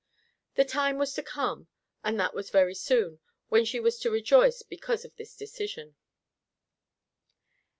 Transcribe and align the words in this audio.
The 0.55 0.65
time 0.65 0.97
was 0.97 1.13
to 1.13 1.21
come, 1.21 1.67
and 2.03 2.19
that 2.19 2.31
very 2.51 2.73
soon, 2.73 3.19
when 3.49 3.65
she 3.65 3.79
was 3.79 3.99
to 3.99 4.09
rejoice 4.09 4.63
because 4.63 5.05
of 5.05 5.15
this 5.15 5.35
decision. 5.35 5.95